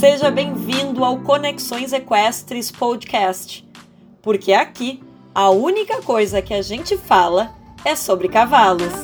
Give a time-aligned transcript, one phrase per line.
[0.00, 3.68] Seja bem-vindo ao Conexões Equestres Podcast,
[4.22, 5.02] porque aqui
[5.34, 7.54] a única coisa que a gente fala
[7.84, 8.94] é sobre cavalos.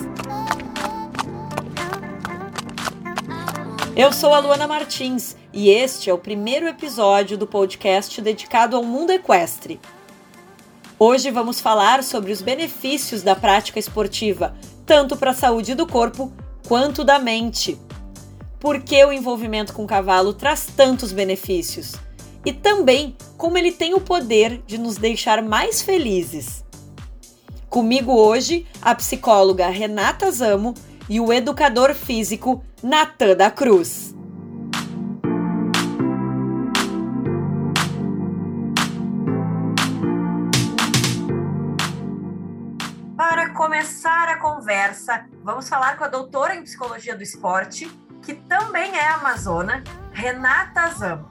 [3.95, 8.83] Eu sou a Luana Martins e este é o primeiro episódio do podcast dedicado ao
[8.83, 9.79] mundo equestre.
[10.99, 16.33] Hoje vamos falar sobre os benefícios da prática esportiva, tanto para a saúde do corpo
[16.67, 17.79] quanto da mente.
[18.67, 21.93] Por que o envolvimento com o cavalo traz tantos benefícios?
[22.45, 26.65] E também como ele tem o poder de nos deixar mais felizes.
[27.71, 30.75] Comigo hoje, a psicóloga Renata Zamo
[31.09, 34.13] e o educador físico Natan da Cruz.
[43.17, 47.89] Para começar a conversa, vamos falar com a doutora em psicologia do esporte,
[48.27, 51.31] que também é amazona, Renata Zamo.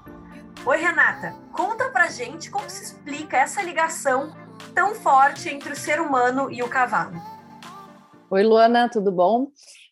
[0.66, 4.34] Oi, Renata, conta pra gente como se explica essa ligação
[4.74, 7.22] tão forte entre o ser humano e o cavalo.
[8.32, 9.48] Oi, Luana, tudo bom?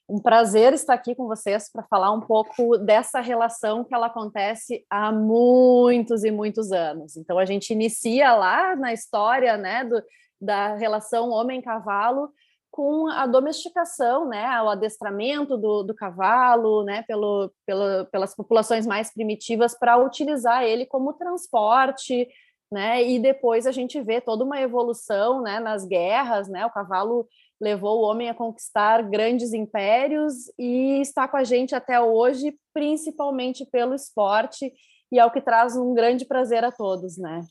[0.08, 4.86] Um prazer estar aqui com vocês para falar um pouco dessa relação que ela acontece
[4.90, 7.18] há muitos e muitos anos.
[7.18, 10.02] Então a gente inicia lá na história, né, do,
[10.40, 12.30] da relação homem-cavalo
[12.74, 19.14] com a domesticação, né, o adestramento do, do cavalo, né, pelo, pelo, pelas populações mais
[19.14, 22.28] primitivas para utilizar ele como transporte,
[22.72, 27.28] né, e depois a gente vê toda uma evolução, né, nas guerras, né, o cavalo
[27.62, 33.68] levou o homem a conquistar grandes impérios e está com a gente até hoje, principalmente
[33.68, 34.74] pelo esporte,
[35.12, 37.42] e é o que traz um grande prazer a todos, né?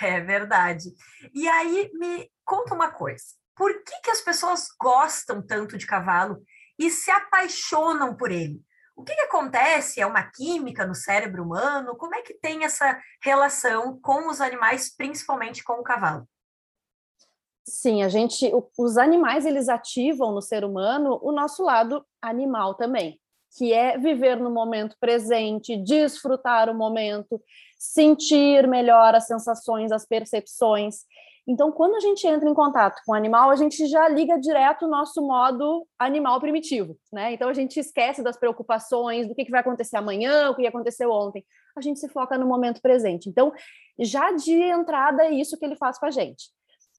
[0.00, 0.94] É verdade.
[1.34, 3.43] E aí, me conta uma coisa.
[3.56, 6.42] Por que, que as pessoas gostam tanto de cavalo
[6.78, 8.60] e se apaixonam por ele?
[8.96, 10.00] O que, que acontece?
[10.00, 11.96] É uma química no cérebro humano?
[11.96, 16.28] Como é que tem essa relação com os animais, principalmente com o cavalo?
[17.66, 23.18] Sim, a gente, os animais eles ativam no ser humano o nosso lado animal também,
[23.56, 27.40] que é viver no momento presente, desfrutar o momento,
[27.78, 31.04] sentir melhor as sensações, as percepções.
[31.46, 34.86] Então, quando a gente entra em contato com o animal, a gente já liga direto
[34.86, 37.34] o nosso modo animal primitivo, né?
[37.34, 41.44] Então, a gente esquece das preocupações, do que, vai acontecer amanhã, o que aconteceu ontem.
[41.76, 43.28] A gente se foca no momento presente.
[43.28, 43.52] Então,
[43.98, 46.50] já de entrada, é isso que ele faz com a gente.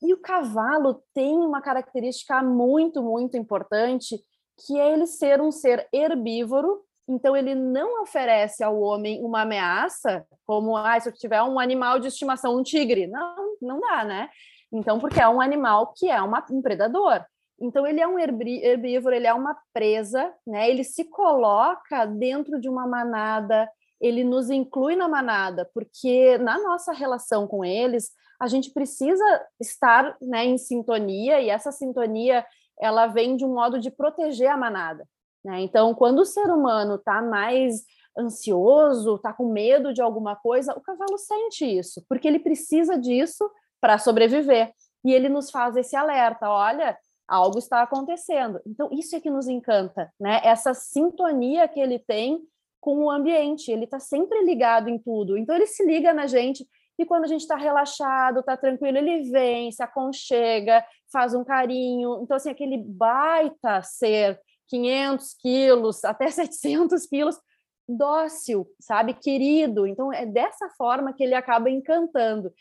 [0.01, 4.19] E o cavalo tem uma característica muito, muito importante,
[4.65, 10.25] que é ele ser um ser herbívoro, então ele não oferece ao homem uma ameaça,
[10.45, 13.07] como ah, se eu tiver um animal de estimação, um tigre.
[13.07, 14.29] Não, não dá, né?
[14.71, 17.23] Então, porque é um animal que é uma, um predador.
[17.59, 20.69] Então, ele é um herbívoro, ele é uma presa, né?
[20.69, 23.69] Ele se coloca dentro de uma manada,
[24.01, 28.11] ele nos inclui na manada, porque na nossa relação com eles,
[28.41, 29.23] a gente precisa
[29.61, 32.45] estar né, em sintonia, e essa sintonia
[32.77, 35.07] ela vem de um modo de proteger a manada.
[35.45, 35.61] Né?
[35.61, 37.83] Então, quando o ser humano está mais
[38.17, 43.47] ansioso, está com medo de alguma coisa, o cavalo sente isso, porque ele precisa disso
[43.79, 44.73] para sobreviver.
[45.03, 46.97] E ele nos faz esse alerta: olha,
[47.27, 48.59] algo está acontecendo.
[48.65, 50.41] Então, isso é que nos encanta, né?
[50.43, 52.41] Essa sintonia que ele tem
[52.81, 55.37] com o ambiente, ele está sempre ligado em tudo.
[55.37, 56.67] Então, ele se liga na gente
[56.97, 62.21] e quando a gente está relaxado, está tranquilo, ele vem, se aconchega, faz um carinho.
[62.21, 67.39] Então, assim, aquele baita ser, 500 quilos, até 700 quilos,
[67.87, 69.13] dócil, sabe?
[69.13, 69.85] Querido.
[69.85, 72.51] Então, é dessa forma que ele acaba encantando.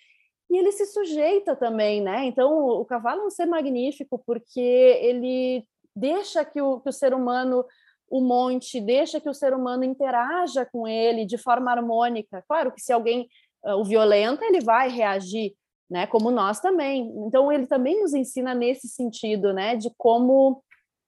[0.51, 2.25] E ele se sujeita também, né?
[2.27, 5.67] Então, o cavalo é um ser magnífico porque ele
[5.97, 7.65] deixa que o, que o ser humano
[8.11, 12.45] o monte, deixa que o ser humano interaja com ele de forma harmônica.
[12.47, 13.29] Claro que se alguém
[13.65, 15.55] uh, o violenta, ele vai reagir,
[15.91, 16.07] né?
[16.07, 17.13] Como nós também.
[17.27, 19.77] Então ele também nos ensina nesse sentido, né?
[19.77, 20.63] De como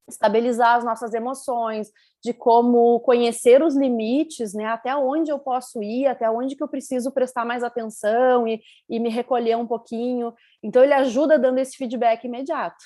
[0.09, 1.91] estabilizar as nossas emoções,
[2.23, 4.67] de como conhecer os limites, né?
[4.67, 8.99] Até onde eu posso ir, até onde que eu preciso prestar mais atenção e, e
[8.99, 10.33] me recolher um pouquinho.
[10.63, 12.85] Então ele ajuda dando esse feedback imediato.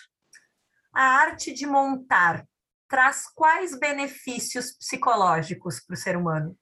[0.92, 2.44] A arte de montar
[2.88, 6.56] traz quais benefícios psicológicos para o ser humano?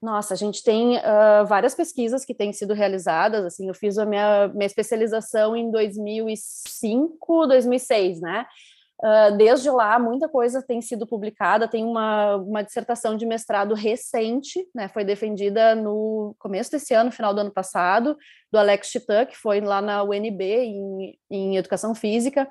[0.00, 3.44] Nossa, a gente tem uh, várias pesquisas que têm sido realizadas.
[3.44, 8.46] Assim, eu fiz a minha, minha especialização em 2005, 2006, né?
[9.02, 11.68] Uh, desde lá, muita coisa tem sido publicada.
[11.68, 14.88] Tem uma, uma dissertação de mestrado recente, né?
[14.88, 18.16] Foi defendida no começo desse ano, final do ano passado,
[18.50, 22.48] do Alex Chitan, que foi lá na UNB em, em Educação Física,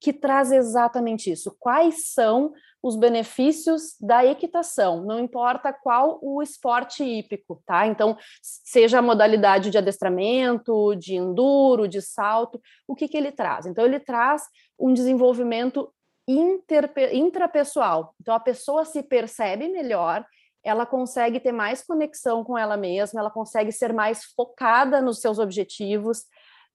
[0.00, 1.54] que traz exatamente isso.
[1.58, 2.52] Quais são
[2.82, 7.86] os benefícios da equitação, não importa qual o esporte hípico, tá?
[7.86, 13.66] Então, seja a modalidade de adestramento, de enduro, de salto, o que, que ele traz?
[13.66, 14.44] Então, ele traz
[14.78, 15.92] um desenvolvimento
[17.12, 18.14] intrapessoal.
[18.20, 20.24] Então, a pessoa se percebe melhor,
[20.62, 25.38] ela consegue ter mais conexão com ela mesma, ela consegue ser mais focada nos seus
[25.38, 26.24] objetivos,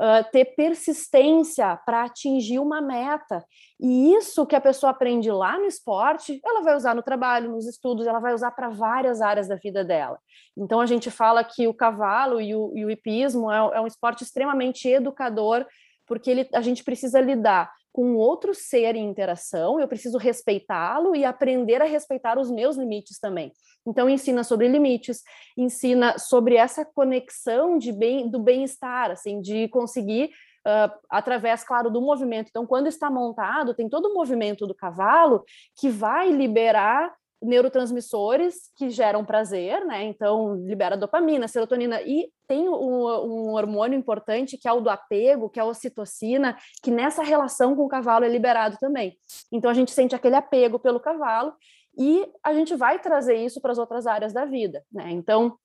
[0.01, 3.43] uh, ter persistência para atingir uma meta.
[3.79, 7.67] E isso que a pessoa aprende lá no esporte, ela vai usar no trabalho, nos
[7.67, 10.19] estudos, ela vai usar para várias áreas da vida dela.
[10.57, 13.87] Então a gente fala que o cavalo e o, e o hipismo é, é um
[13.87, 15.65] esporte extremamente educador,
[16.05, 21.23] porque ele, a gente precisa lidar com outro ser em interação, eu preciso respeitá-lo e
[21.23, 23.53] aprender a respeitar os meus limites também.
[23.85, 25.21] Então ensina sobre limites,
[25.55, 30.31] ensina sobre essa conexão de bem do bem-estar, assim, de conseguir
[30.67, 32.47] uh, através, claro, do movimento.
[32.49, 35.43] Então, quando está montado, tem todo o movimento do cavalo
[35.79, 37.13] que vai liberar
[37.43, 40.03] neurotransmissores que geram prazer, né?
[40.03, 45.49] Então, libera dopamina, serotonina e tem um, um, hormônio importante que é o do apego,
[45.49, 49.17] que é a ocitocina, que nessa relação com o cavalo é liberado também.
[49.51, 51.53] Então, a gente sente aquele apego pelo cavalo
[51.97, 55.11] e a gente vai trazer isso para as outras áreas da vida, né?
[55.11, 55.57] Então,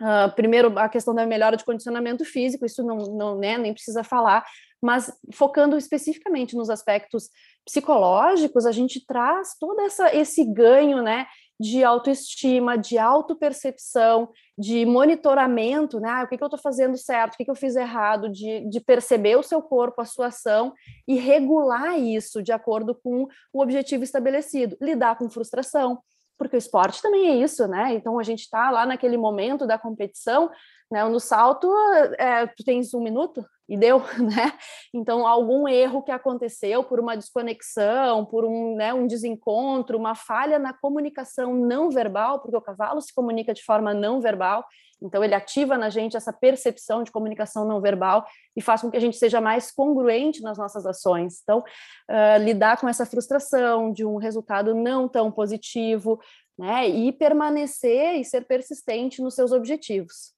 [0.00, 4.02] Uh, primeiro, a questão da melhora de condicionamento físico, isso não, não né, nem precisa
[4.02, 4.44] falar,
[4.82, 7.30] mas focando especificamente nos aspectos
[7.64, 11.26] psicológicos, a gente traz todo essa, esse ganho né,
[11.58, 14.28] de autoestima, de autopercepção,
[14.58, 16.08] de monitoramento, né?
[16.10, 18.68] Ah, o que, que eu estou fazendo certo, o que, que eu fiz errado, de,
[18.68, 20.72] de perceber o seu corpo, a sua ação
[21.06, 26.00] e regular isso de acordo com o objetivo estabelecido, lidar com frustração
[26.36, 27.94] porque o esporte também é isso, né?
[27.94, 30.50] Então a gente está lá naquele momento da competição,
[30.90, 31.04] né?
[31.04, 31.72] No salto,
[32.18, 34.52] é, tu tens um minuto e deu, né?
[34.92, 40.58] Então algum erro que aconteceu por uma desconexão, por um, né, um desencontro, uma falha
[40.58, 44.64] na comunicação não verbal, porque o cavalo se comunica de forma não verbal,
[45.04, 48.26] então, ele ativa na gente essa percepção de comunicação não verbal
[48.56, 51.40] e faz com que a gente seja mais congruente nas nossas ações.
[51.42, 56.18] Então, uh, lidar com essa frustração de um resultado não tão positivo,
[56.58, 60.33] né, e permanecer e ser persistente nos seus objetivos.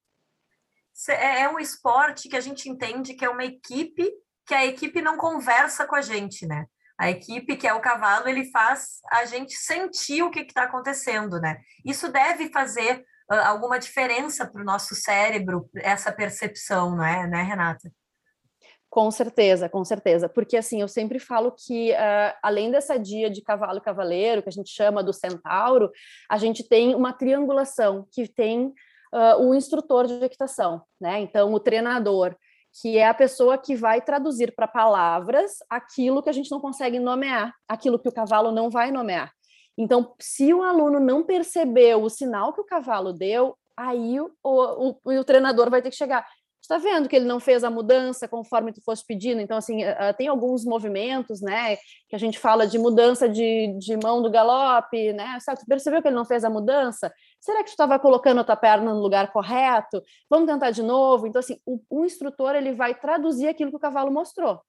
[1.09, 4.11] É, é um esporte que a gente entende que é uma equipe,
[4.47, 6.67] que a equipe não conversa com a gente, né?
[6.99, 11.39] A equipe, que é o cavalo, ele faz a gente sentir o que está acontecendo,
[11.41, 11.59] né?
[11.85, 17.91] Isso deve fazer alguma diferença para o nosso cérebro, essa percepção, não é, né, Renata?
[18.89, 20.29] Com certeza, com certeza.
[20.29, 24.53] Porque, assim, eu sempre falo que, uh, além dessa dia de cavalo cavaleiro, que a
[24.53, 25.91] gente chama do centauro,
[26.31, 28.73] a gente tem uma triangulação, que tem
[29.17, 31.21] uh, o instrutor de equitação, né?
[31.21, 32.37] Então, o treinador,
[32.81, 36.99] que é a pessoa que vai traduzir para palavras aquilo que a gente não consegue
[36.99, 39.33] nomear, aquilo que o cavalo não vai nomear.
[39.79, 44.97] Então, se o aluno não percebeu o sinal que o cavalo deu, aí o, o,
[45.05, 46.27] o, o treinador vai ter que chegar.
[46.67, 49.41] Está vendo que ele não fez a mudança conforme tu fosse pedindo?
[49.41, 49.83] Então, assim,
[50.19, 51.77] tem alguns movimentos, né,
[52.09, 55.39] que a gente fala de mudança de, de mão do galope, né?
[55.41, 57.13] Sabe, tu percebeu que ele não fez a mudança?
[57.41, 60.03] Será que tu estava colocando a tua perna no lugar correto?
[60.29, 61.27] Vamos tentar de novo?
[61.27, 64.61] Então, assim, o, o instrutor, ele vai traduzir aquilo que o cavalo mostrou.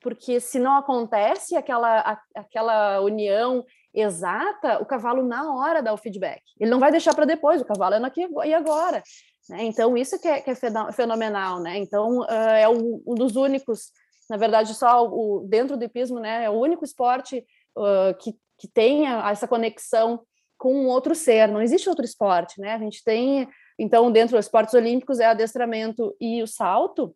[0.00, 3.64] Porque se não acontece aquela, a, aquela união
[3.94, 6.42] exata, o cavalo na hora dá o feedback.
[6.58, 9.02] Ele não vai deixar para depois, o cavalo é aqui e agora.
[9.48, 9.64] Né?
[9.64, 10.54] Então, isso que é, que é
[10.92, 11.78] fenomenal, né?
[11.78, 13.92] Então, uh, é um, um, dos únicos,
[14.28, 16.44] na verdade, só o, dentro do hipismo, né?
[16.44, 17.44] É o único esporte
[17.76, 20.20] uh, que, que tem essa conexão
[20.62, 21.48] com um outro ser.
[21.48, 22.74] Não existe outro esporte, né?
[22.74, 27.12] A gente tem, então, dentro dos esportes olímpicos é adestramento e o salto,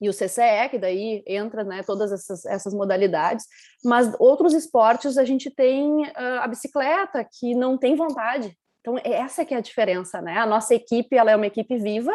[0.00, 3.46] e o CCE, que daí entra né, todas essas, essas modalidades,
[3.84, 8.52] mas outros esportes a gente tem uh, a bicicleta, que não tem vontade.
[8.80, 10.38] Então, essa que é a diferença, né?
[10.38, 12.12] A nossa equipe, ela é uma equipe viva,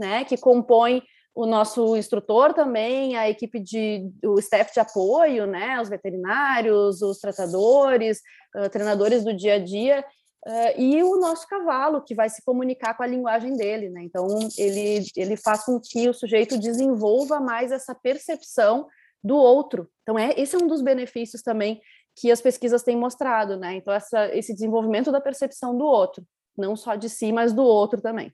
[0.00, 1.02] né, que compõe
[1.34, 7.18] o nosso instrutor também, a equipe de o staff de apoio, né, os veterinários, os
[7.18, 8.20] tratadores,
[8.56, 10.04] uh, treinadores do dia a dia,
[10.46, 14.02] Uh, e o nosso cavalo, que vai se comunicar com a linguagem dele, né?
[14.04, 18.86] Então, ele, ele faz com que o sujeito desenvolva mais essa percepção
[19.22, 19.90] do outro.
[20.02, 21.80] Então, é, esse é um dos benefícios também
[22.16, 23.74] que as pesquisas têm mostrado, né?
[23.74, 26.24] Então, essa, esse desenvolvimento da percepção do outro,
[26.56, 28.32] não só de si, mas do outro também.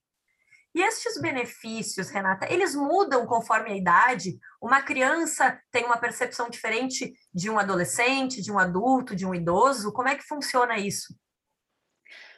[0.75, 4.39] E estes benefícios, Renata, eles mudam conforme a idade?
[4.61, 9.93] Uma criança tem uma percepção diferente de um adolescente, de um adulto, de um idoso?
[9.93, 11.15] Como é que funciona isso?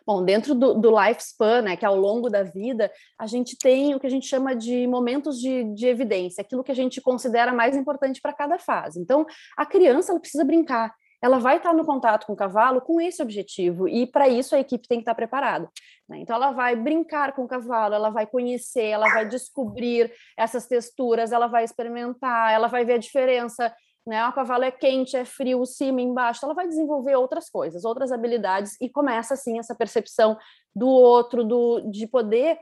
[0.07, 3.95] Bom, dentro do, do lifespan, né, que é ao longo da vida, a gente tem
[3.95, 7.52] o que a gente chama de momentos de, de evidência, aquilo que a gente considera
[7.52, 9.00] mais importante para cada fase.
[9.00, 9.26] Então,
[9.57, 13.23] a criança ela precisa brincar, ela vai estar no contato com o cavalo com esse
[13.23, 15.68] objetivo, e para isso a equipe tem que estar preparada.
[16.08, 16.18] Né?
[16.20, 21.32] Então, ela vai brincar com o cavalo, ela vai conhecer, ela vai descobrir essas texturas,
[21.32, 23.75] ela vai experimentar, ela vai ver a diferença.
[24.06, 24.26] Né?
[24.28, 26.44] O cavalo é quente, é frio, cima, embaixo.
[26.44, 30.38] Ela vai desenvolver outras coisas, outras habilidades, e começa assim essa percepção
[30.75, 32.58] do outro, do, de poder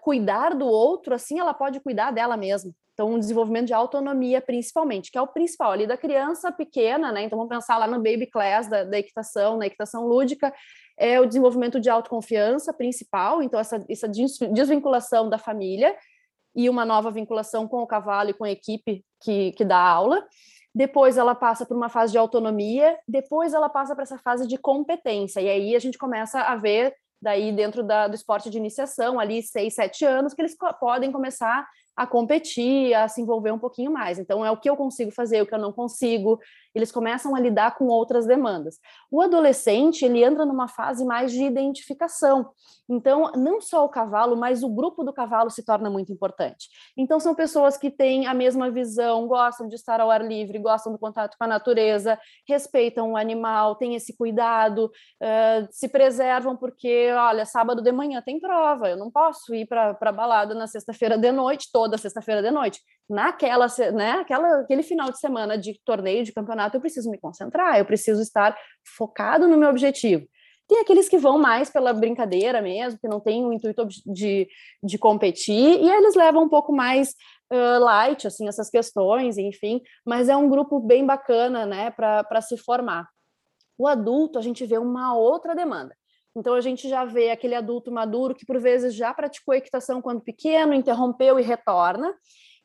[0.00, 2.72] cuidar do outro, assim ela pode cuidar dela mesma.
[2.96, 7.24] Então, um desenvolvimento de autonomia, principalmente, que é o principal ali da criança pequena, né?
[7.24, 10.50] Então, vamos pensar lá no baby class da, da equitação, na equitação lúdica,
[10.98, 15.94] é o desenvolvimento de autoconfiança principal, então, essa, essa desvinculação da família
[16.54, 20.26] e uma nova vinculação com o cavalo e com a equipe que, que dá aula.
[20.74, 24.56] Depois ela passa por uma fase de autonomia, depois ela passa para essa fase de
[24.56, 26.94] competência, e aí a gente começa a ver
[27.26, 31.66] daí dentro da, do esporte de iniciação, ali seis, sete anos, que eles podem começar
[31.96, 34.16] a competir, a se envolver um pouquinho mais.
[34.16, 36.38] Então, é o que eu consigo fazer, o que eu não consigo.
[36.76, 38.78] Eles começam a lidar com outras demandas.
[39.10, 42.50] O adolescente, ele entra numa fase mais de identificação.
[42.86, 46.68] Então, não só o cavalo, mas o grupo do cavalo se torna muito importante.
[46.94, 50.92] Então, são pessoas que têm a mesma visão, gostam de estar ao ar livre, gostam
[50.92, 54.84] do contato com a natureza, respeitam o animal, têm esse cuidado,
[55.22, 59.96] uh, se preservam, porque, olha, sábado de manhã tem prova, eu não posso ir para
[59.98, 62.80] a balada na sexta-feira de noite, toda sexta-feira de noite.
[63.08, 67.78] Naquela, né, aquela, aquele final de semana de torneio, de campeonato, eu preciso me concentrar,
[67.78, 68.56] eu preciso estar
[68.96, 70.26] focado no meu objetivo.
[70.68, 74.48] Tem aqueles que vão mais pela brincadeira mesmo, que não tem o intuito de,
[74.82, 77.14] de competir, e eles levam um pouco mais
[77.52, 82.56] uh, light, assim, essas questões, enfim, mas é um grupo bem bacana, né, para se
[82.56, 83.08] formar.
[83.78, 85.94] O adulto, a gente vê uma outra demanda.
[86.36, 90.20] Então a gente já vê aquele adulto maduro que por vezes já praticou equitação quando
[90.20, 92.14] pequeno, interrompeu e retorna.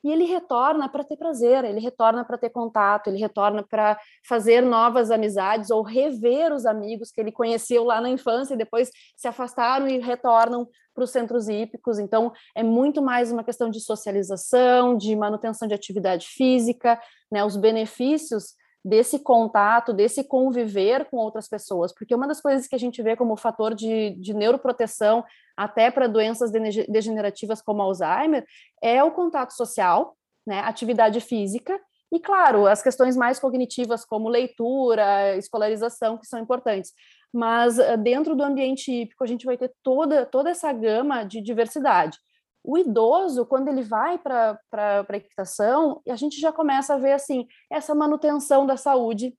[0.04, 4.60] E ele retorna para ter prazer, ele retorna para ter contato, ele retorna para fazer
[4.60, 9.28] novas amizades ou rever os amigos que ele conheceu lá na infância e depois se
[9.28, 11.98] afastaram e retornam para os centros hípicos.
[11.98, 17.44] Então, é muito mais uma questão de socialização, de manutenção de atividade física, né?
[17.44, 22.78] Os benefícios desse contato, desse conviver com outras pessoas, porque uma das coisas que a
[22.78, 25.24] gente vê como fator de, de neuroproteção
[25.56, 26.50] até para doenças
[26.88, 28.44] degenerativas como Alzheimer
[28.82, 31.78] é o contato social, né, atividade física
[32.12, 36.92] e, claro, as questões mais cognitivas como leitura, escolarização, que são importantes.
[37.32, 41.40] Mas eh, dentro do ambiente hípico a gente vai ter toda, toda essa gama de
[41.40, 42.18] diversidade.
[42.64, 47.46] O idoso, quando ele vai para a equitação, a gente já começa a ver assim
[47.70, 49.36] essa manutenção da saúde,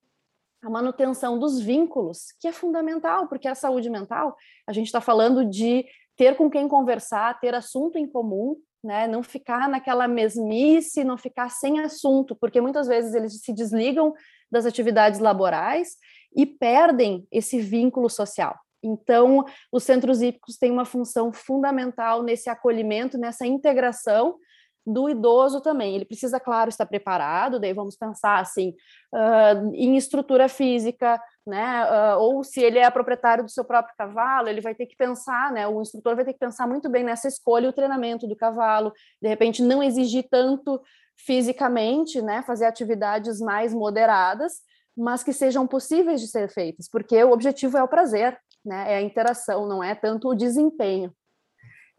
[0.61, 4.35] a manutenção dos vínculos, que é fundamental, porque a saúde mental,
[4.67, 9.07] a gente está falando de ter com quem conversar, ter assunto em comum, né?
[9.07, 14.13] Não ficar naquela mesmice, não ficar sem assunto, porque muitas vezes eles se desligam
[14.51, 15.95] das atividades laborais
[16.35, 18.57] e perdem esse vínculo social.
[18.83, 24.37] Então, os centros hípicos têm uma função fundamental nesse acolhimento, nessa integração
[24.85, 25.95] do idoso também.
[25.95, 28.73] Ele precisa, claro, estar preparado, daí vamos pensar assim,
[29.13, 31.85] uh, em estrutura física, né?
[31.85, 35.51] Uh, ou se ele é proprietário do seu próprio cavalo, ele vai ter que pensar,
[35.51, 35.67] né?
[35.67, 38.91] O instrutor vai ter que pensar muito bem nessa escolha e o treinamento do cavalo,
[39.21, 40.81] de repente não exigir tanto
[41.15, 42.43] fisicamente, né?
[42.43, 44.61] Fazer atividades mais moderadas,
[44.95, 48.93] mas que sejam possíveis de ser feitas, porque o objetivo é o prazer, né?
[48.93, 51.13] É a interação, não é tanto o desempenho.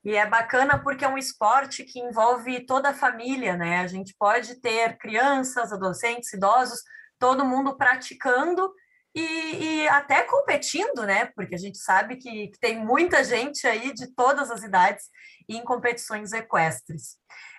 [0.04, 3.78] E é bacana porque é um esporte que envolve toda a família, né?
[3.78, 6.80] A gente pode ter crianças, adolescentes, idosos,
[7.18, 8.70] todo mundo praticando
[9.14, 11.26] e, e até competindo, né?
[11.34, 15.06] Porque a gente sabe que, que tem muita gente aí de todas as idades
[15.48, 17.16] em competições equestres.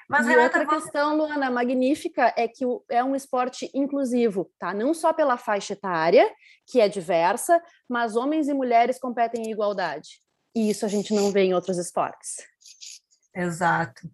[0.09, 4.73] Mas, e Renata, outra questão, Luana, magnífica, é que é um esporte inclusivo, tá?
[4.73, 6.31] Não só pela faixa etária,
[6.67, 10.21] que é diversa, mas homens e mulheres competem em igualdade.
[10.55, 12.35] E isso a gente não vê em outros esportes.
[13.35, 14.09] Exato.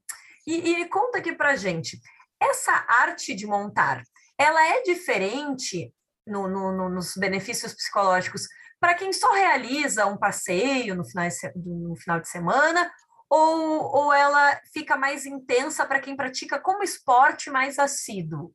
[0.48, 2.00] E, e conta aqui pra gente,
[2.39, 4.01] essa arte de montar,
[4.38, 5.93] ela é diferente
[6.25, 8.48] no, no, no, nos benefícios psicológicos
[8.79, 12.91] para quem só realiza um passeio no final de, no final de semana
[13.31, 18.53] ou, ou ela fica mais intensa para quem pratica como esporte mais assíduo?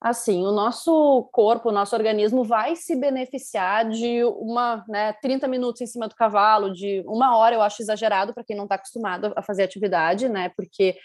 [0.00, 5.82] Assim, o nosso corpo, o nosso organismo vai se beneficiar de uma, né, 30 minutos
[5.82, 9.34] em cima do cavalo, de uma hora, eu acho exagerado para quem não está acostumado
[9.36, 10.50] a fazer atividade, né?
[10.56, 10.96] Porque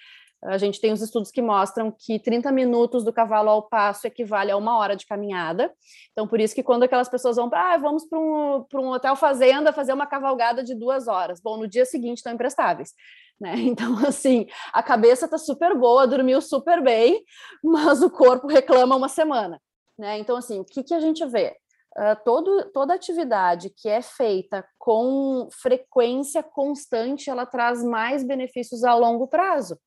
[0.45, 4.51] a gente tem os estudos que mostram que 30 minutos do cavalo ao passo equivale
[4.51, 5.73] a uma hora de caminhada.
[6.12, 9.15] Então, por isso que quando aquelas pessoas vão para, ah, vamos para um, um hotel
[9.15, 11.39] fazenda fazer uma cavalgada de duas horas.
[11.41, 12.93] Bom, no dia seguinte estão imprestáveis.
[13.39, 13.55] Né?
[13.73, 17.23] Então, assim, a cabeça está super boa, dormiu super bem,
[17.63, 19.62] mas o corpo reclama uma semana.
[19.97, 20.19] Né?
[20.19, 21.55] Então, assim, o que, que a gente vê?
[21.95, 28.95] Uh, todo, toda atividade que é feita com frequência constante, ela traz mais benefícios a
[28.95, 29.77] longo prazo,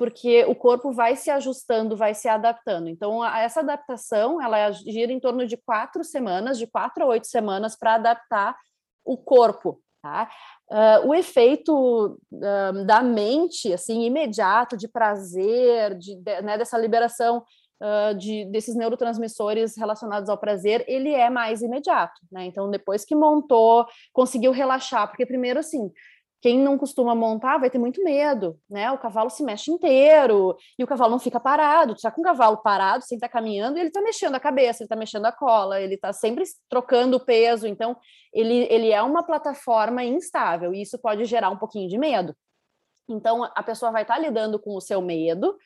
[0.00, 2.88] porque o corpo vai se ajustando, vai se adaptando.
[2.88, 7.76] Então, essa adaptação, ela gira em torno de quatro semanas, de quatro a oito semanas,
[7.76, 8.56] para adaptar
[9.04, 10.30] o corpo, tá?
[10.70, 17.44] Uh, o efeito uh, da mente, assim, imediato, de prazer, de, de né, dessa liberação
[17.82, 22.46] uh, de, desses neurotransmissores relacionados ao prazer, ele é mais imediato, né?
[22.46, 25.92] Então, depois que montou, conseguiu relaxar, porque primeiro, assim,
[26.40, 28.90] quem não costuma montar vai ter muito medo, né?
[28.90, 31.94] O cavalo se mexe inteiro e o cavalo não fica parado.
[31.94, 34.82] Tu tá com o cavalo parado, sem estar tá caminhando, ele tá mexendo a cabeça,
[34.82, 37.66] ele tá mexendo a cola, ele tá sempre trocando o peso.
[37.66, 37.94] Então,
[38.32, 42.34] ele, ele é uma plataforma instável e isso pode gerar um pouquinho de medo.
[43.06, 45.58] Então, a pessoa vai estar tá lidando com o seu medo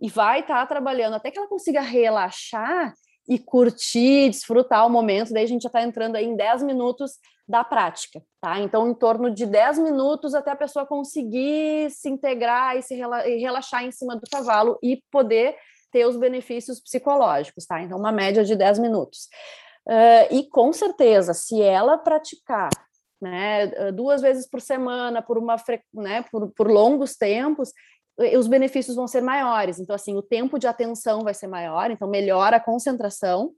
[0.00, 2.92] e vai estar tá trabalhando até que ela consiga relaxar
[3.28, 5.32] e curtir, desfrutar o momento.
[5.32, 8.58] Daí a gente já está entrando aí em 10 minutos da prática, tá?
[8.58, 13.84] Então, em torno de 10 minutos até a pessoa conseguir se integrar e se relaxar
[13.84, 15.56] em cima do cavalo e poder
[15.90, 17.82] ter os benefícios psicológicos, tá?
[17.82, 19.28] Então, uma média de 10 minutos.
[19.86, 22.68] Uh, e com certeza, se ela praticar
[23.20, 25.56] né, duas vezes por semana, por uma
[25.92, 27.72] né, por, por longos tempos,
[28.36, 29.78] os benefícios vão ser maiores.
[29.78, 33.52] Então, assim, o tempo de atenção vai ser maior, então melhora a concentração,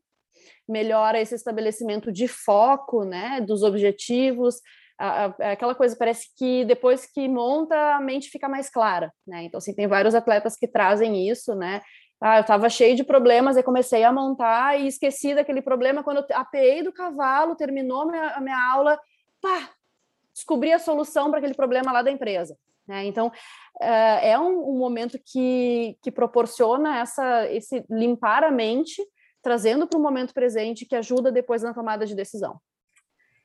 [0.69, 4.61] melhora esse estabelecimento de foco, né, dos objetivos,
[5.01, 9.45] a, aquela coisa parece que depois que monta a mente fica mais clara, né?
[9.45, 11.81] Então, assim, tem vários atletas que trazem isso, né?
[12.21, 16.19] Ah, eu estava cheio de problemas e comecei a montar e esqueci daquele problema quando
[16.19, 19.01] eu apeei do cavalo, terminou minha, a minha aula,
[19.41, 19.71] pá,
[20.35, 22.55] descobri a solução para aquele problema lá da empresa.
[22.91, 23.07] Né?
[23.07, 29.01] Então, uh, é um, um, momento que, que proporciona essa, esse limpar a mente,
[29.41, 32.61] trazendo para o momento presente, que ajuda depois na tomada de decisão.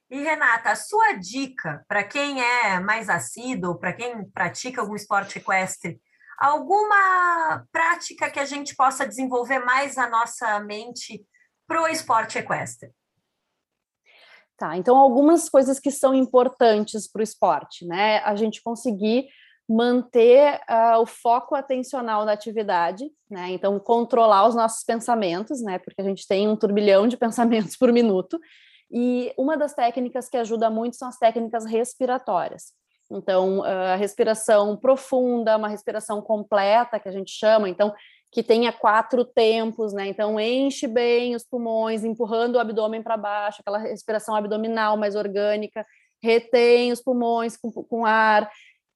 [0.09, 5.37] E Renata, a sua dica para quem é mais assíduo, para quem pratica algum esporte
[5.37, 6.01] equestre,
[6.39, 11.23] alguma prática que a gente possa desenvolver mais a nossa mente
[11.67, 12.89] para o esporte equestre?
[14.57, 18.19] Tá, então algumas coisas que são importantes para o esporte, né?
[18.19, 19.27] A gente conseguir
[19.67, 23.49] manter uh, o foco atencional da atividade, né?
[23.49, 25.77] Então controlar os nossos pensamentos, né?
[25.79, 28.39] Porque a gente tem um turbilhão de pensamentos por minuto.
[28.89, 32.71] E uma das técnicas que ajuda muito são as técnicas respiratórias.
[33.11, 37.69] Então, a respiração profunda, uma respiração completa, que a gente chama.
[37.69, 37.93] Então,
[38.35, 40.09] que tenha quatro tempos, né?
[40.09, 45.87] Então enche bem os pulmões, empurrando o abdômen para baixo, aquela respiração abdominal mais orgânica,
[46.21, 48.51] retém os pulmões com, com ar,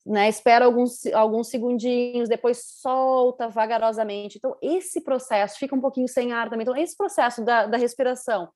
[0.05, 0.27] né?
[0.27, 4.37] Espera alguns, alguns segundinhos, depois solta vagarosamente.
[4.37, 6.63] Então, esse processo fica um pouquinho sem ar também.
[6.63, 8.49] Então, esse processo da, da respiração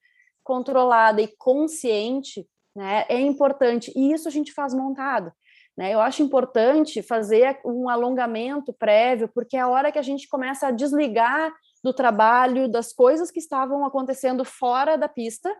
[0.43, 3.89] controlada e consciente né, é importante.
[3.95, 5.31] E isso a gente faz montado.
[5.77, 5.93] Né?
[5.93, 10.67] Eu acho importante fazer um alongamento prévio, porque é a hora que a gente começa
[10.67, 11.51] a desligar
[11.83, 15.53] do trabalho, das coisas que estavam acontecendo fora da pista,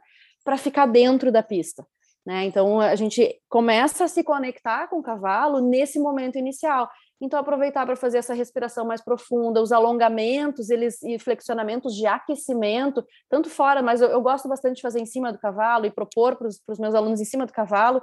[0.43, 1.85] para ficar dentro da pista.
[2.25, 2.45] Né?
[2.45, 6.89] Então a gente começa a se conectar com o cavalo nesse momento inicial.
[7.21, 13.05] Então aproveitar para fazer essa respiração mais profunda, os alongamentos, eles e flexionamentos de aquecimento,
[13.29, 16.35] tanto fora, mas eu, eu gosto bastante de fazer em cima do cavalo e propor
[16.35, 18.01] para os meus alunos em cima do cavalo,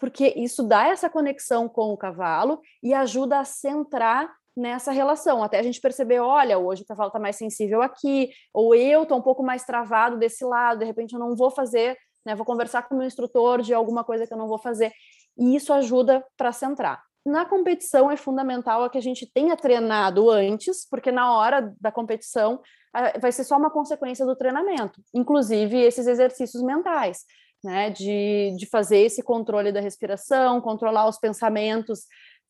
[0.00, 5.58] porque isso dá essa conexão com o cavalo e ajuda a centrar nessa relação, até
[5.58, 9.22] a gente perceber, olha, hoje o cavalo está mais sensível aqui, ou eu estou um
[9.22, 12.94] pouco mais travado desse lado, de repente eu não vou fazer, né, vou conversar com
[12.94, 14.92] o meu instrutor de alguma coisa que eu não vou fazer,
[15.38, 17.00] e isso ajuda para centrar.
[17.24, 22.60] Na competição é fundamental que a gente tenha treinado antes, porque na hora da competição
[23.20, 27.24] vai ser só uma consequência do treinamento, inclusive esses exercícios mentais
[27.62, 32.00] né, de, de fazer esse controle da respiração, controlar os pensamentos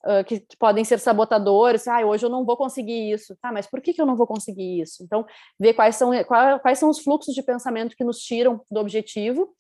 [0.05, 1.88] uh, que, que, podem ser sabotadores.
[1.88, 3.37] Ah, hoje eu não vou conseguir isso.
[3.40, 5.03] Tá, mas por que, que eu não vou conseguir isso?
[5.03, 5.27] Então,
[5.59, 9.55] ver quais são, quais são os fluxos de pensamento que nos tiram do objetivo,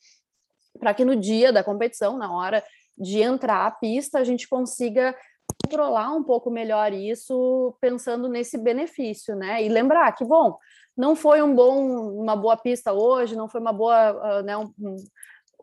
[0.78, 2.62] para que no dia da competição, na hora
[2.96, 5.16] de entrar à pista, a gente consiga
[5.64, 9.62] controlar um pouco melhor isso, pensando nesse benefício, né?
[9.64, 10.56] E lembrar que, bom,
[10.96, 14.72] não foi um bom, uma boa pista hoje, não foi uma boa, uh, né, um,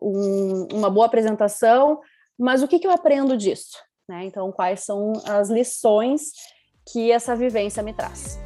[0.00, 2.00] um, uma boa apresentação,
[2.38, 3.78] mas o que, que eu aprendo disso?
[4.08, 4.24] Né?
[4.24, 6.32] Então, quais são as lições
[6.90, 8.38] que essa vivência me traz?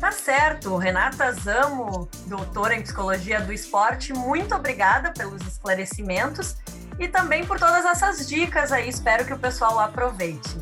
[0.00, 6.56] Tá certo, Renata Zamo, doutora em psicologia do esporte, muito obrigada pelos esclarecimentos
[7.00, 8.88] e também por todas essas dicas aí.
[8.88, 10.56] Espero que o pessoal aproveite.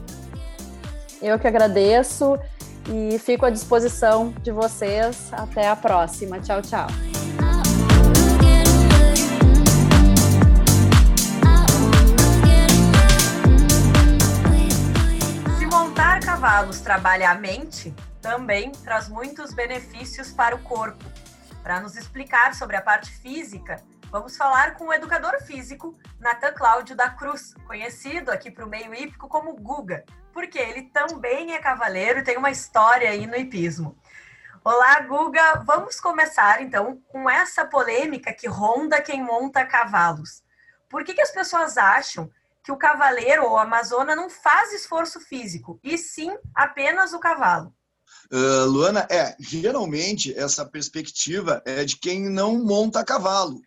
[1.20, 2.38] Eu que agradeço
[2.88, 5.30] e fico à disposição de vocês.
[5.32, 6.40] Até a próxima.
[6.40, 6.86] Tchau, tchau.
[16.56, 21.04] Montar cavalos trabalha a mente, também traz muitos benefícios para o corpo.
[21.62, 26.96] Para nos explicar sobre a parte física, vamos falar com o educador físico Natan Cláudio
[26.96, 32.20] da Cruz, conhecido aqui para o meio hípico como Guga, porque ele também é cavaleiro
[32.20, 33.94] e tem uma história aí no hipismo.
[34.64, 35.62] Olá, Guga.
[35.62, 40.42] Vamos começar então com essa polêmica que ronda quem monta cavalos.
[40.88, 42.30] Por que, que as pessoas acham
[42.66, 47.72] que o cavaleiro ou a amazona não faz esforço físico, e sim apenas o cavalo?
[48.32, 53.60] Uh, Luana, é, geralmente essa perspectiva é de quem não monta cavalo.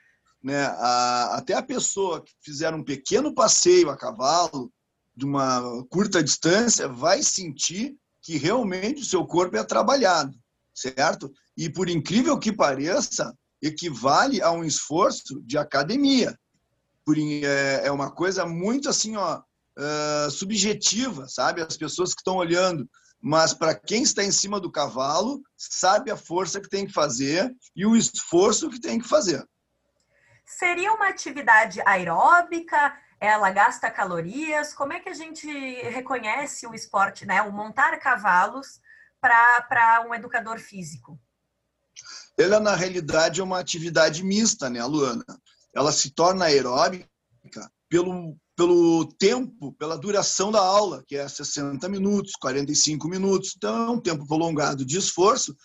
[0.43, 0.65] Né?
[0.65, 4.69] A, até a pessoa que fizer um pequeno passeio a cavalo,
[5.15, 10.37] de uma curta distância, vai sentir que realmente o seu corpo é trabalhado,
[10.73, 11.31] certo?
[11.55, 16.37] E por incrível que pareça, equivale a um esforço de academia.
[17.43, 21.61] É, é uma coisa muito assim, ó, uh, subjetiva, sabe?
[21.61, 22.89] As pessoas que estão olhando,
[23.21, 27.51] mas para quem está em cima do cavalo, sabe a força que tem que fazer
[27.75, 29.43] e o esforço que tem que fazer.
[30.45, 32.93] Seria uma atividade aeróbica?
[33.19, 34.73] ela gasta calorias?
[34.73, 35.47] Como é que a gente
[35.89, 37.41] reconhece o esporte, né?
[37.41, 38.79] O montar cavalos
[39.19, 41.19] para um educador físico?
[42.37, 45.25] Ela, na realidade, é uma atividade mista, né, Luana?
[45.79, 47.07] Ela se torna aeróbica
[47.89, 53.53] pelo, pelo tempo, pela duração da aula, que é 60 minutos, 45 minutos.
[53.55, 55.55] Então, é um tempo prolongado de esforço.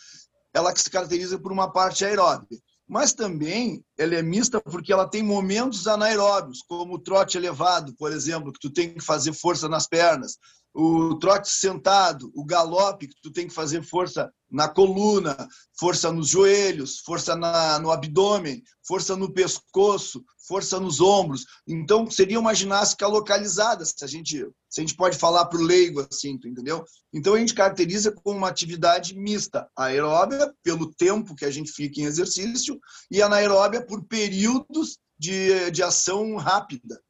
[0.55, 5.09] Ela que se caracteriza por uma parte aeróbica mas também ela é mista porque ela
[5.09, 9.69] tem momentos anaeróbios, como o trote elevado, por exemplo, que tu tem que fazer força
[9.69, 10.37] nas pernas,
[10.75, 15.37] o trote sentado, o galope, que tu tem que fazer força na coluna,
[15.79, 21.45] força nos joelhos, força na, no abdômen, força no pescoço, força nos ombros.
[21.67, 25.63] Então, seria uma ginástica localizada, se a gente, se a gente pode falar para o
[25.63, 26.85] leigo assim, entendeu?
[27.13, 32.01] Então, a gente caracteriza como uma atividade mista, aeróbia, pelo tempo que a gente fica
[32.01, 32.79] em exercício,
[33.11, 37.01] e anaeróbia por períodos de, de ação rápida.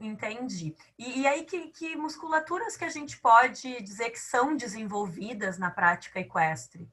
[0.00, 0.74] Entendi.
[0.98, 5.70] E, e aí, que, que, musculaturas que a gente pode dizer que são desenvolvidas na
[5.70, 6.88] prática equestre?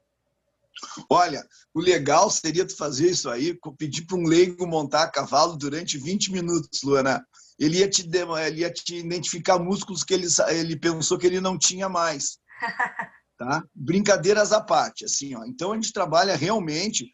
[1.09, 5.97] Olha, o legal seria tu fazer isso aí, pedir para um leigo montar cavalo durante
[5.97, 7.25] 20 minutos, Luana.
[7.59, 8.09] Ele ia te,
[8.45, 12.39] ele ia te identificar músculos que ele, ele pensou que ele não tinha mais.
[13.37, 13.63] Tá?
[13.73, 15.43] Brincadeiras à parte, assim, ó.
[15.45, 17.09] Então a gente trabalha realmente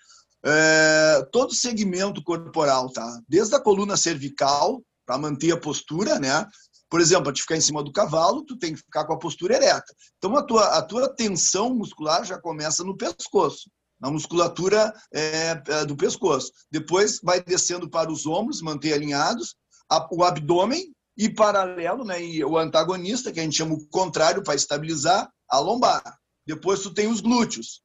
[0.45, 3.21] é, todo segmento corporal, tá?
[3.29, 6.45] Desde a coluna cervical para manter a postura, né?
[6.89, 9.19] Por exemplo, para te ficar em cima do cavalo, tu tem que ficar com a
[9.19, 9.93] postura ereta.
[10.17, 15.85] Então, a tua, a tua tensão muscular já começa no pescoço, na musculatura é, é,
[15.85, 16.51] do pescoço.
[16.69, 19.55] Depois vai descendo para os ombros, manter alinhados,
[19.89, 22.21] a, o abdômen e paralelo, né?
[22.23, 26.03] E o antagonista, que a gente chama o contrário, para estabilizar a lombar.
[26.45, 27.81] Depois tu tem os glúteos,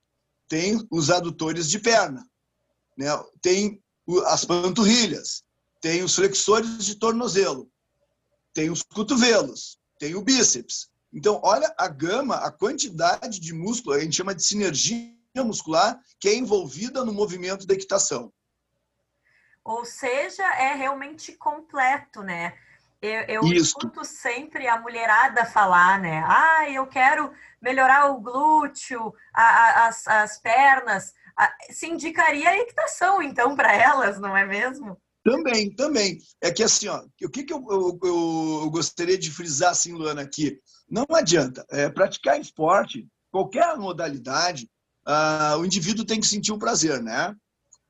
[0.49, 2.25] tem os adutores de perna,
[2.99, 3.09] né?
[3.41, 3.81] tem
[4.27, 5.43] as panturrilhas,
[5.83, 7.69] tem os flexores de tornozelo,
[8.55, 10.89] tem os cotovelos, tem o bíceps.
[11.13, 16.29] Então, olha a gama, a quantidade de músculo, a gente chama de sinergia muscular, que
[16.29, 18.33] é envolvida no movimento da equitação.
[19.65, 22.57] Ou seja, é realmente completo, né?
[23.01, 26.23] Eu, eu escuto sempre a mulherada falar, né?
[26.25, 31.13] Ah, eu quero melhorar o glúteo, a, a, as, as pernas.
[31.71, 34.97] se indicaria a equitação, então, para elas, não é mesmo?
[35.25, 36.19] Também, também.
[36.41, 40.23] É que assim, ó, o que, que eu, eu, eu gostaria de frisar, assim, Luana,
[40.23, 40.59] aqui?
[40.91, 41.65] Não adianta.
[41.71, 44.69] É, praticar esporte, qualquer modalidade,
[45.07, 47.35] uh, o indivíduo tem que sentir o prazer, né?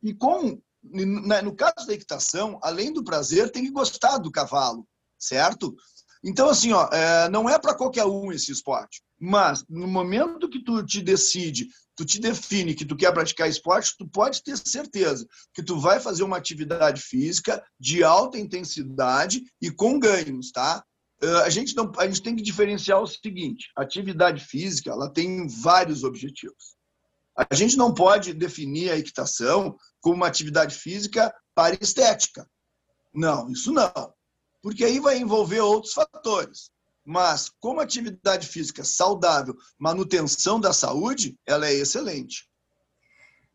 [0.03, 4.87] E com, no caso da equitação, além do prazer, tem que gostar do cavalo,
[5.18, 5.75] certo?
[6.25, 9.03] Então, assim, ó, é, não é para qualquer um esse esporte.
[9.18, 13.96] Mas, no momento que tu te decide tu te define que tu quer praticar esporte,
[13.98, 19.70] tu pode ter certeza que tu vai fazer uma atividade física de alta intensidade e
[19.70, 20.85] com ganhos, tá?
[21.44, 26.02] A gente, não, a gente tem que diferenciar o seguinte: atividade física ela tem vários
[26.02, 26.74] objetivos.
[27.35, 32.46] A gente não pode definir a equitação como uma atividade física para estética.
[33.14, 34.12] Não, isso não.
[34.61, 36.70] Porque aí vai envolver outros fatores.
[37.05, 42.49] Mas, como atividade física saudável, manutenção da saúde, ela é excelente.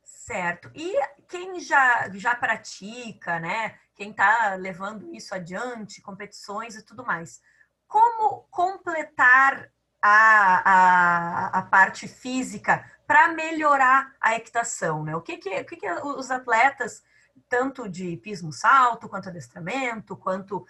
[0.04, 0.70] Certo.
[0.76, 0.94] E
[1.30, 3.80] quem já, já pratica, né?
[3.96, 7.42] Quem está levando isso adiante, competições e tudo mais,
[7.88, 15.16] como completar a, a, a, parte física para melhorar a equitação, né?
[15.16, 17.02] O que que, o que que os atletas,
[17.50, 20.66] tanto de pismo salto, quanto adestramento, quanto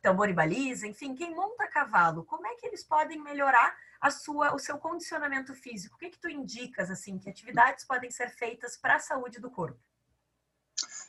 [0.00, 4.54] tambor e baliza, enfim, quem monta cavalo, como é que eles podem melhorar a sua,
[4.54, 5.96] o seu condicionamento físico?
[5.96, 9.50] O que que tu indicas, assim, que atividades podem ser feitas para a saúde do
[9.50, 9.78] corpo?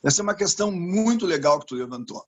[0.04, 2.26] Essa é uma questão muito legal que tu levantou.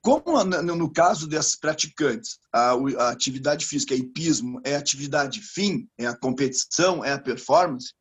[0.00, 6.06] Como no caso desses praticantes, a, a atividade física, é hipismo, é atividade fim, é
[6.06, 7.92] a competição, é a performance,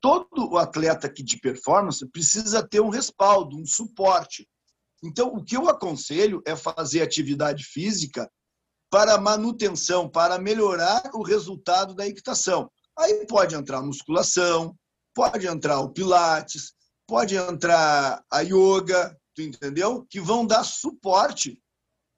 [0.00, 4.48] todo o atleta que de performance precisa ter um respaldo, um suporte.
[5.02, 8.30] Então, o que eu aconselho é fazer atividade física
[8.90, 12.70] para manutenção, para melhorar o resultado da equitação.
[12.98, 14.74] Aí pode entrar musculação,
[15.14, 16.72] pode entrar o pilates,
[17.06, 20.06] pode entrar a yoga, tu entendeu?
[20.08, 21.60] Que vão dar suporte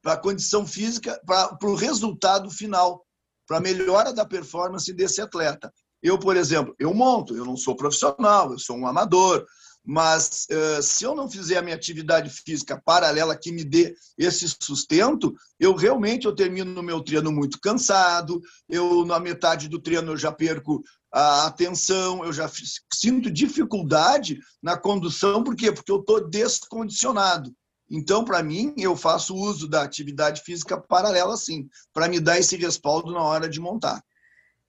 [0.02, 3.04] para a condição física, para o resultado final,
[3.46, 5.72] para a melhora da performance desse atleta.
[6.02, 9.44] Eu, por exemplo, eu monto, eu não sou profissional, eu sou um amador,
[9.88, 14.46] mas uh, se eu não fizer a minha atividade física paralela que me dê esse
[14.60, 20.12] sustento, eu realmente eu termino o meu treino muito cansado, eu na metade do treino
[20.12, 22.50] eu já perco a atenção, eu já
[22.92, 25.72] sinto dificuldade na condução, por quê?
[25.72, 27.50] Porque eu estou descondicionado.
[27.90, 32.56] Então, para mim, eu faço uso da atividade física paralela, sim, para me dar esse
[32.56, 34.04] respaldo na hora de montar.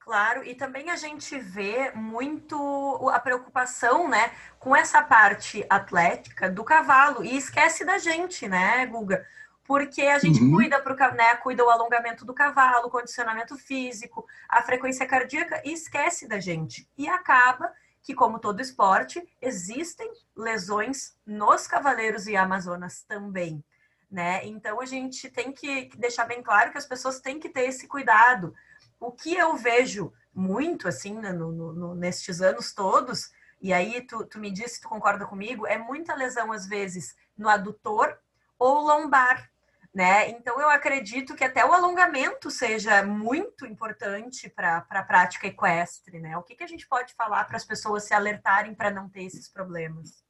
[0.09, 6.63] Claro, e também a gente vê muito a preocupação, né, com essa parte atlética do
[6.63, 9.23] cavalo e esquece da gente, né, Guga?
[9.63, 10.55] porque a gente uhum.
[10.55, 15.73] cuida pro, né, cuida o alongamento do cavalo, o condicionamento físico, a frequência cardíaca e
[15.73, 16.89] esquece da gente.
[16.97, 23.63] E acaba que, como todo esporte, existem lesões nos cavaleiros e amazonas também.
[24.09, 24.43] Né?
[24.47, 27.87] Então a gente tem que deixar bem claro que as pessoas têm que ter esse
[27.87, 28.55] cuidado.
[28.99, 33.31] O que eu vejo muito assim né, no, no, nestes anos todos,
[33.61, 37.49] e aí tu, tu me disse, tu concorda comigo, é muita lesão às vezes no
[37.49, 38.17] adutor
[38.57, 39.49] ou lombar
[39.93, 40.29] né?
[40.29, 46.37] Então eu acredito que até o alongamento seja muito importante para a prática equestre, né?
[46.37, 49.23] O que, que a gente pode falar para as pessoas se alertarem para não ter
[49.23, 50.23] esses problemas?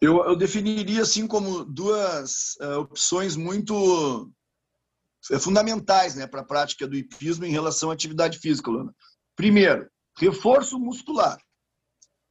[0.00, 4.30] Eu, eu definiria assim como duas uh, opções muito
[5.40, 8.94] fundamentais né, para a prática do hipismo em relação à atividade física, Luna.
[9.36, 11.38] Primeiro, reforço muscular.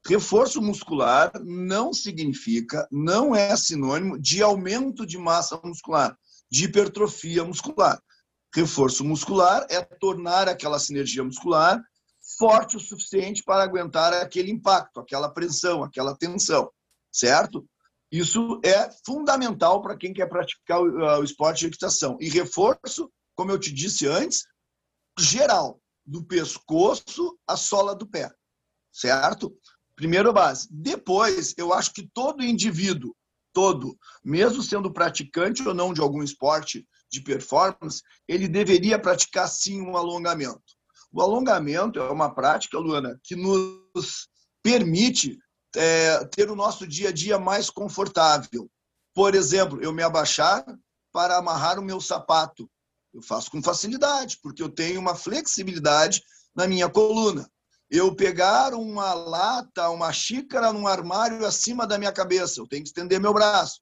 [0.06, 6.17] Reforço muscular não significa, não é sinônimo de aumento de massa muscular
[6.50, 8.02] de hipertrofia muscular.
[8.56, 11.82] Reforço muscular é tornar aquela sinergia muscular
[12.38, 16.69] forte o suficiente para aguentar aquele impacto, aquela pressão, aquela tensão,
[17.12, 17.65] certo?
[18.12, 22.17] Isso é fundamental para quem quer praticar o, esporte de equitação.
[22.22, 24.46] E reforço, como eu te disse antes,
[25.20, 28.32] geral, do pescoço à sola do pé,
[28.93, 29.54] certo?
[29.96, 30.67] Primeira base.
[30.72, 33.13] Depois, eu acho que todo indivíduo
[33.58, 39.82] todo, mesmo sendo praticante ou não de algum esporte de performance, ele deveria praticar sim
[39.82, 40.62] um alongamento.
[41.12, 44.28] O alongamento é uma prática, Luana, que nos
[44.62, 45.39] permite
[45.77, 48.69] é, ter o nosso dia a dia mais confortável.
[49.13, 50.65] Por exemplo, eu me abaixar
[51.11, 52.69] para amarrar o meu sapato.
[53.13, 56.21] Eu faço com facilidade, porque eu tenho uma flexibilidade
[56.55, 57.49] na minha coluna
[57.89, 62.89] eu pegar uma lata, uma xícara num armário acima da minha cabeça, eu tenho que
[62.89, 63.79] estender meu braço.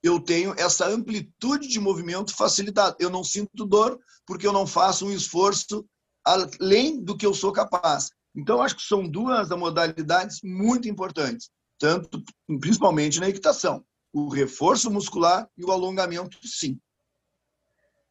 [0.00, 2.96] Eu tenho essa amplitude de movimento facilitada.
[3.00, 5.84] Eu não sinto dor porque eu não faço um esforço
[6.24, 8.10] além do que eu sou capaz.
[8.34, 12.22] Então, acho que são duas modalidades muito importantes, tanto
[12.60, 13.84] principalmente na equitação.
[14.12, 16.80] O reforço muscular e o alongamento, sim.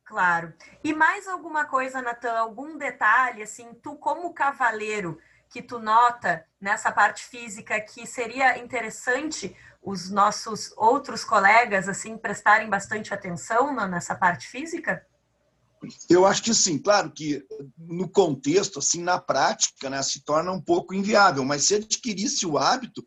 [0.06, 0.54] Claro.
[0.84, 2.32] E mais alguma coisa, Natan?
[2.32, 9.56] Algum detalhe, assim, tu como cavaleiro, que tu nota nessa parte física que seria interessante
[9.82, 15.06] os nossos outros colegas assim prestarem bastante atenção nessa parte física?
[16.10, 17.46] Eu acho que sim, claro que
[17.78, 22.58] no contexto, assim, na prática, né, se torna um pouco inviável, mas se adquirisse o
[22.58, 23.06] hábito,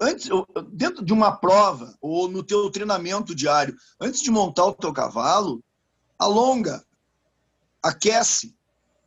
[0.00, 0.28] antes,
[0.72, 5.62] dentro de uma prova ou no teu treinamento diário, antes de montar o teu cavalo,
[6.18, 6.84] alonga,
[7.82, 8.54] aquece,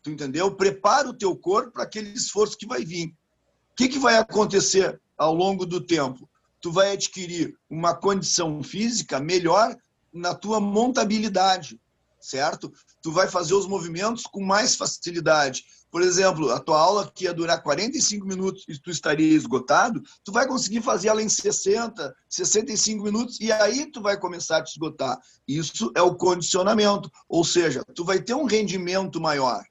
[0.05, 0.55] Tu entendeu?
[0.55, 3.07] Prepara o teu corpo para aquele esforço que vai vir.
[3.07, 6.29] O que, que vai acontecer ao longo do tempo?
[6.61, 9.75] Tu vai adquirir uma condição física melhor
[10.13, 11.81] na tua montabilidade,
[12.25, 12.71] certo?
[13.01, 15.63] Tu vai fazer os movimentos com mais facilidade.
[15.91, 20.31] Por exemplo, a tua aula que ia durar 45 minutos e tu estaria esgotado, tu
[20.31, 24.71] vai conseguir fazer ela em 60, 65 minutos e aí tu vai começar a te
[24.71, 25.17] esgotar.
[25.47, 29.63] Isso é o condicionamento, ou seja, tu vai ter um rendimento maior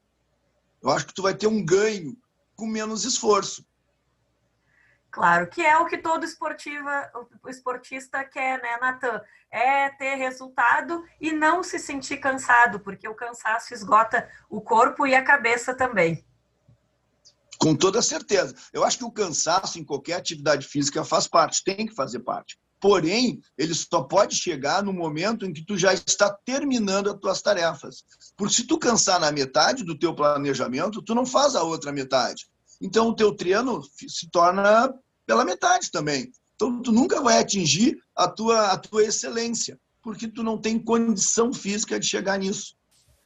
[0.82, 2.16] Eu acho que tu vai ter um ganho
[2.56, 3.64] com menos esforço.
[5.14, 7.08] Claro, que é o que todo esportiva,
[7.46, 9.20] esportista quer, né, Natan?
[9.48, 15.14] É ter resultado e não se sentir cansado, porque o cansaço esgota o corpo e
[15.14, 16.26] a cabeça também.
[17.60, 18.56] Com toda certeza.
[18.72, 22.58] Eu acho que o cansaço em qualquer atividade física faz parte, tem que fazer parte.
[22.80, 27.40] Porém, ele só pode chegar no momento em que tu já está terminando as tuas
[27.40, 28.04] tarefas.
[28.36, 32.48] Porque se tu cansar na metade do teu planejamento, tu não faz a outra metade.
[32.80, 34.92] Então, o teu treino se torna
[35.26, 36.30] pela metade também.
[36.54, 41.52] Então, tu nunca vai atingir a tua, a tua excelência, porque tu não tem condição
[41.52, 42.74] física de chegar nisso.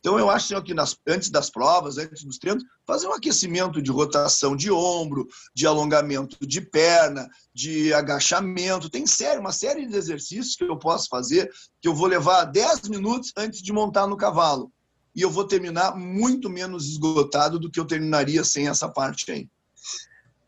[0.01, 3.83] Então, eu acho assim, que nas, antes das provas, antes dos treinos, fazer um aquecimento
[3.83, 8.89] de rotação de ombro, de alongamento de perna, de agachamento.
[8.89, 12.89] Tem série, uma série de exercícios que eu posso fazer, que eu vou levar 10
[12.89, 14.73] minutos antes de montar no cavalo.
[15.15, 19.49] E eu vou terminar muito menos esgotado do que eu terminaria sem essa parte aí.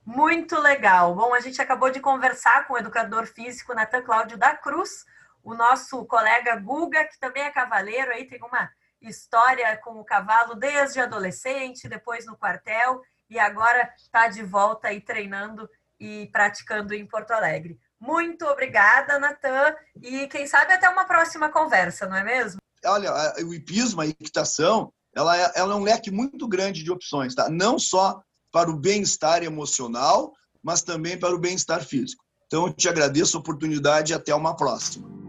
[0.04, 1.14] Muito legal.
[1.14, 5.04] Bom, a gente acabou de conversar com o educador físico Natan Cláudio da Cruz,
[5.42, 10.54] o nosso colega Guga, que também é cavaleiro, aí tem uma história com o cavalo
[10.54, 17.06] desde adolescente, depois no quartel, e agora está de volta aí treinando e praticando em
[17.06, 17.78] Porto Alegre.
[17.98, 22.60] Muito obrigada, Natan, e quem sabe até uma próxima conversa, não é mesmo?
[22.84, 23.12] Olha,
[23.44, 27.50] o hipismo, a equitação, ela é, ela é um leque muito grande de opções, tá?
[27.50, 30.32] Não só para o bem-estar emocional,
[30.62, 32.24] mas também para o bem-estar físico.
[32.46, 35.19] Então, eu te agradeço a oportunidade e até uma próxima.